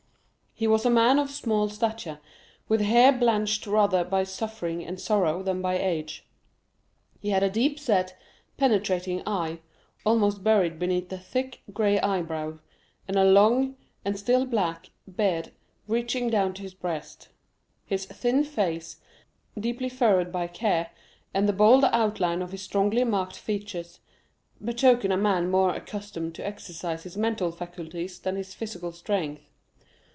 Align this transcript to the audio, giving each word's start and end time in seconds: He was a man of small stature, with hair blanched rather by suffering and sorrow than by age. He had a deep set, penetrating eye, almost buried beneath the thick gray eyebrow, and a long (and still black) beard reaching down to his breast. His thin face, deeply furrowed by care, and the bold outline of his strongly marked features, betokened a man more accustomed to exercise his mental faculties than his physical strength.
He 0.53 0.67
was 0.67 0.85
a 0.85 0.91
man 0.91 1.17
of 1.17 1.31
small 1.31 1.69
stature, 1.69 2.19
with 2.67 2.81
hair 2.81 3.11
blanched 3.11 3.65
rather 3.65 4.03
by 4.03 4.23
suffering 4.23 4.85
and 4.85 4.99
sorrow 5.01 5.41
than 5.41 5.59
by 5.59 5.79
age. 5.79 6.27
He 7.19 7.31
had 7.31 7.41
a 7.41 7.49
deep 7.49 7.79
set, 7.79 8.15
penetrating 8.57 9.23
eye, 9.25 9.61
almost 10.05 10.43
buried 10.43 10.77
beneath 10.77 11.09
the 11.09 11.17
thick 11.17 11.63
gray 11.73 11.99
eyebrow, 11.99 12.59
and 13.07 13.17
a 13.17 13.23
long 13.23 13.75
(and 14.05 14.19
still 14.19 14.45
black) 14.45 14.91
beard 15.11 15.51
reaching 15.87 16.29
down 16.29 16.53
to 16.53 16.61
his 16.61 16.75
breast. 16.75 17.29
His 17.87 18.05
thin 18.05 18.43
face, 18.43 18.97
deeply 19.59 19.89
furrowed 19.89 20.31
by 20.31 20.45
care, 20.45 20.91
and 21.33 21.49
the 21.49 21.53
bold 21.53 21.85
outline 21.85 22.43
of 22.43 22.51
his 22.51 22.61
strongly 22.61 23.03
marked 23.03 23.35
features, 23.37 23.99
betokened 24.63 25.13
a 25.13 25.17
man 25.17 25.49
more 25.49 25.73
accustomed 25.73 26.35
to 26.35 26.45
exercise 26.45 27.01
his 27.01 27.17
mental 27.17 27.51
faculties 27.51 28.19
than 28.19 28.35
his 28.35 28.53
physical 28.53 28.91
strength. 28.91 29.41